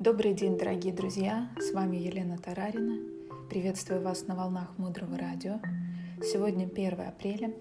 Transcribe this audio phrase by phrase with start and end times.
[0.00, 1.50] Добрый день, дорогие друзья!
[1.58, 2.98] С вами Елена Тарарина.
[3.50, 5.60] Приветствую вас на волнах Мудрого Радио.
[6.22, 7.52] Сегодня 1 апреля,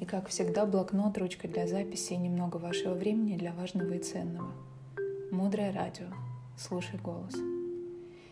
[0.00, 4.54] и, как всегда, блокнот, ручка для записи и немного вашего времени для важного и ценного.
[5.30, 6.06] Мудрое Радио.
[6.56, 7.34] Слушай голос.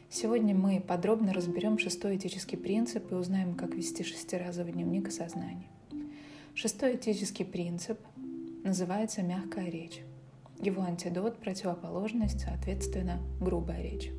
[0.08, 5.68] Сегодня мы подробно разберем шестой этический принцип и узнаем, как вести шестиразовый дневник осознания.
[6.54, 7.98] Шестой этический принцип
[8.64, 10.00] называется «мягкая речь».
[10.62, 14.12] Его антидот, противоположность, соответственно, грубая речь.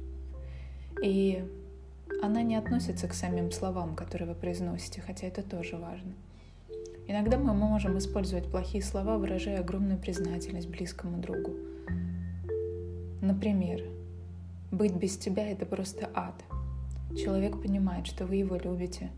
[1.01, 1.41] И
[2.21, 6.11] она не относится к самим словам, которые вы произносите, хотя это тоже важно.
[7.07, 11.53] Иногда мы можем использовать плохие слова, выражая огромную признательность близкому другу.
[13.21, 13.81] Например,
[14.69, 16.35] «быть без тебя– это просто ад».
[17.17, 19.11] Человек понимает, что вы его любите,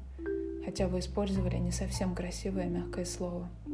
[0.64, 3.50] хотя вы использовали не совсем красивое мягкое слово–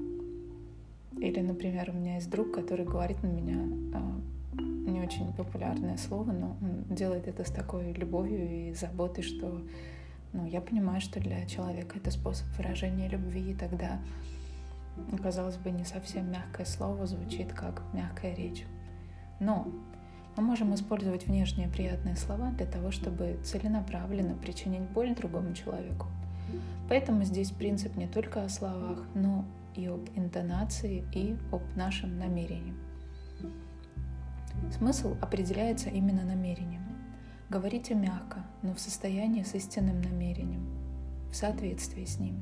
[1.21, 3.59] или, например, у меня есть друг, который говорит на меня
[3.93, 4.21] а,
[4.89, 9.61] не очень популярное слово, но он делает это с такой любовью и заботой, что
[10.33, 13.99] ну, я понимаю, что для человека это способ выражения любви, и тогда,
[15.21, 18.65] казалось бы, не совсем мягкое слово звучит как мягкая речь.
[19.39, 19.67] Но
[20.37, 26.07] мы можем использовать внешние приятные слова для того, чтобы целенаправленно причинить боль другому человеку.
[26.89, 32.73] Поэтому здесь принцип не только о словах, но и об интонации, и об нашем намерении.
[34.77, 36.83] Смысл определяется именно намерением.
[37.49, 40.67] Говорите мягко, но в состоянии с истинным намерением,
[41.31, 42.41] в соответствии с ним.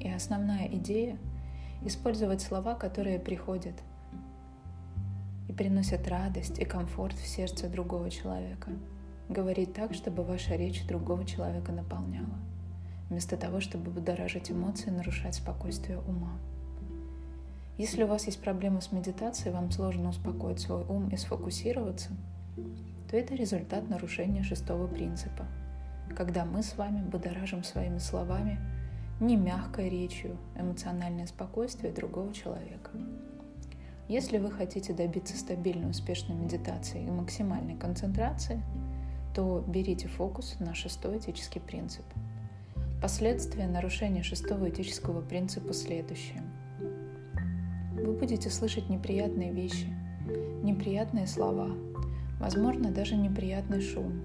[0.00, 1.18] И основная идея–
[1.84, 3.74] использовать слова, которые приходят
[5.48, 8.70] и приносят радость и комфорт в сердце другого человека.
[9.28, 12.38] Говорить так, чтобы ваша речь другого человека наполняла
[13.08, 16.38] вместо того, чтобы будоражить эмоции и нарушать спокойствие ума.
[17.78, 22.10] Если у вас есть проблемы с медитацией, вам сложно успокоить свой ум и сфокусироваться,
[23.10, 25.46] то это результат нарушения шестого принципа,
[26.16, 28.58] когда мы с вами будоражим своими словами
[29.20, 32.90] не мягкой речью эмоциональное спокойствие другого человека.
[34.08, 38.62] Если вы хотите добиться стабильной успешной медитации и максимальной концентрации,
[39.34, 42.04] то берите фокус на шестой этический принцип–
[43.00, 46.42] Последствия нарушения шестого этического принципа следующие.
[47.92, 49.86] Вы будете слышать неприятные вещи,
[50.62, 51.76] неприятные слова,
[52.40, 54.24] возможно, даже неприятный шум.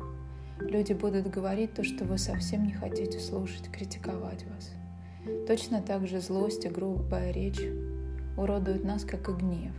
[0.60, 4.72] Люди будут говорить то, что вы совсем не хотите слушать, критиковать вас.
[5.48, 7.62] Точно так же злость и грубая речь
[8.38, 9.74] уродуют нас, как и гнев.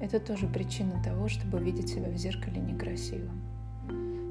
[0.00, 3.30] Это тоже причина того, чтобы видеть себя в зеркале некрасиво.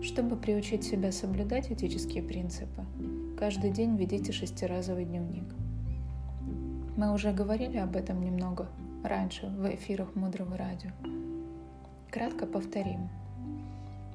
[0.01, 2.85] Чтобы приучить себя соблюдать этические принципы,
[3.37, 5.45] Каждый день ведите шестиразовый дневник.
[6.97, 8.67] Мы уже говорили об этом немного
[9.03, 10.89] раньше в эфирах Мудрого Радио.
[12.09, 13.09] Кратко повторим.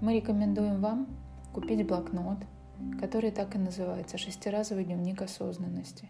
[0.00, 1.06] Мы рекомендуем вам
[1.52, 2.38] купить блокнот,
[2.98, 6.08] который так и называется «Шестиразовый дневник осознанности»,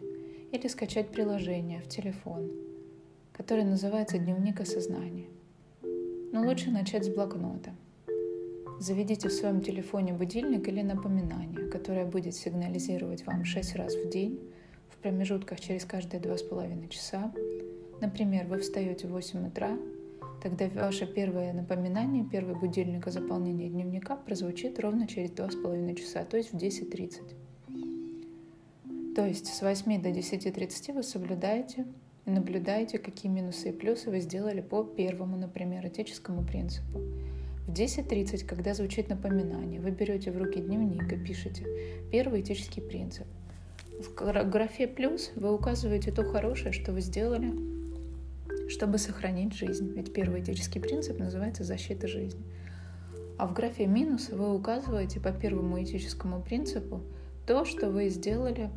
[0.50, 2.50] или скачать приложение в телефон,
[3.34, 5.28] которое называется «Дневник осознания».
[6.32, 7.74] Но лучше начать с блокнота–
[8.82, 14.40] Заведите в своем телефоне будильник или напоминание, которое будет сигнализировать вам 6 раз в день
[14.88, 17.32] в промежутках через каждые 2,5 часа.
[18.00, 19.78] Например, вы встаете в 8 утра,
[20.42, 26.36] тогда ваше первое напоминание, первый будильник о заполнении дневника прозвучит ровно через 2,5 часа, то
[26.36, 29.14] есть в 10.30.
[29.14, 31.86] То есть с 8 до 10.30 вы соблюдаете
[32.26, 37.00] и наблюдаете, какие минусы и плюсы вы сделали по первому, например, этическому принципу.
[37.66, 41.64] В 10.30, когда звучит напоминание, вы берете в руки дневник и пишете
[42.10, 43.26] первый этический принцип.
[44.00, 47.54] В графе «плюс» вы указываете то хорошее, что вы сделали,
[48.68, 49.92] чтобы сохранить жизнь.
[49.94, 52.42] Ведь первый этический принцип называется «защита жизни».
[53.38, 57.00] А в графе «минус» вы указываете по первому этическому принципу
[57.46, 58.70] то, что вы сделали,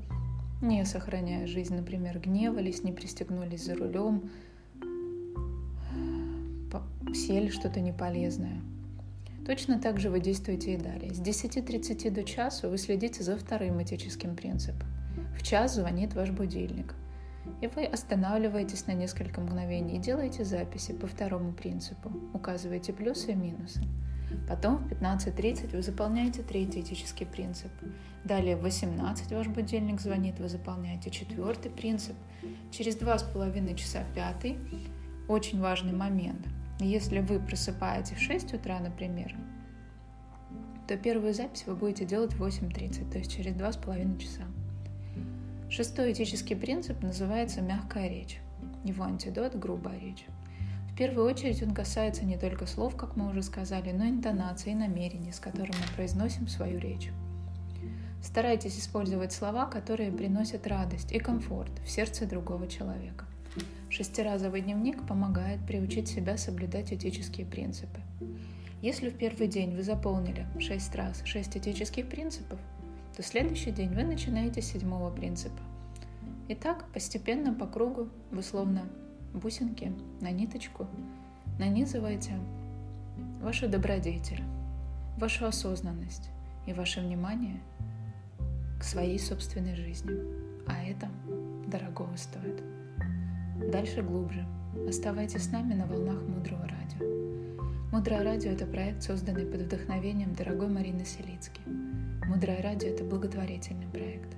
[0.61, 4.29] не сохраняя жизнь, например, гневались, не пристегнулись за рулем,
[7.15, 8.61] сели что-то неполезное–
[9.45, 11.13] Точно так же вы действуете и далее.
[11.13, 14.87] С 10.30 до часу вы следите за вторым этическим принципом.
[15.37, 16.95] В час звонит ваш будильник.
[17.61, 22.11] И вы останавливаетесь на несколько мгновений и делаете записи по второму принципу.
[22.33, 23.81] Указываете плюсы и минусы.
[24.49, 27.71] Потом в 15.30 вы заполняете третий этический принцип.
[28.23, 32.15] Далее в 18 ваш будильник звонит, вы заполняете четвертый принцип.
[32.71, 34.57] Через два с половиной часа пятый.
[35.27, 36.47] Очень важный момент–
[36.79, 39.35] если вы просыпаетесь в 6 утра, например,
[40.87, 44.43] то первую запись вы будете делать в 8.30, то есть через 2,5 часа.
[45.69, 48.39] Шестой этический принцип называется «мягкая речь».
[48.83, 50.25] Его антидот– грубая речь.
[50.91, 54.71] В первую очередь он касается не только слов, как мы уже сказали, но и интонации
[54.71, 57.09] и намерений, с которыми мы произносим свою речь.
[58.23, 63.25] Старайтесь использовать слова, которые приносят радость и комфорт в сердце другого человека.
[63.89, 67.99] Шестиразовый дневник помогает приучить себя соблюдать этические принципы.
[68.81, 72.59] Если в первый день вы заполнили 6 раз 6 этических принципов,
[73.15, 75.61] то в следующий день вы начинаете с седьмого принципа.
[76.47, 78.83] И так постепенно по кругу вы словно
[79.33, 79.91] бусинки
[80.21, 80.87] на ниточку
[81.57, 82.33] нанизываете
[83.41, 84.43] вашу добродетель,
[85.17, 86.29] вашу осознанность
[86.67, 87.61] и ваше внимание
[88.79, 90.11] к своей собственной жизни.
[90.67, 91.09] А это
[91.67, 92.61] дорогого стоит.
[93.55, 94.45] Дальше глубже.
[94.87, 97.05] Оставайтесь с нами на волнах Мудрого Радио.
[97.89, 101.61] Мудрое Радио– это проект, созданный под вдохновением дорогой Марины Селицки.
[102.25, 104.35] Мудрое Радио– это благотворительный проект.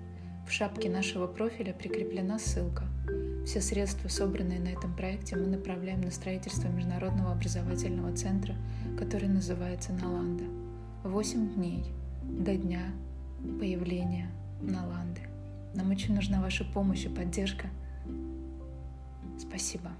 [0.47, 2.83] В шапке нашего профиля прикреплена ссылка.
[3.47, 8.53] Все средства, собранные на этом проекте, мы направляем на строительство Международного образовательного центра,
[8.99, 10.43] который называется Наланда.
[11.03, 11.85] Восемь дней
[12.21, 12.81] до дня
[13.59, 14.29] появления
[14.61, 15.21] Наланды.
[15.73, 17.67] Нам очень нужна ваша помощь и поддержка.
[19.37, 19.91] Спасибо.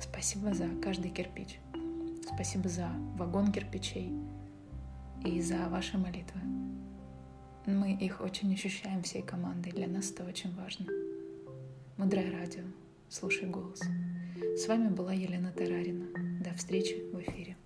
[0.00, 1.60] Спасибо за каждый кирпич.
[2.34, 4.12] Спасибо за вагон кирпичей
[5.24, 6.40] и за ваши молитвы.
[7.66, 9.72] Мы их очень ощущаем всей командой.
[9.72, 10.86] Для нас это очень важно.
[11.96, 12.64] Мудрое радио.
[13.08, 13.80] Слушай голос.
[14.56, 16.06] С вами была Елена Тарарина.
[16.42, 17.56] До встречи в эфире.